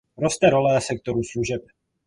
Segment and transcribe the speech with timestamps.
[0.21, 1.63] Roste role sektoru služeb.